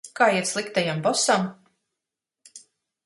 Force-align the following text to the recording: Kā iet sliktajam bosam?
Kā 0.19 0.27
iet 0.35 0.47
sliktajam 0.51 1.03
bosam? 1.07 1.45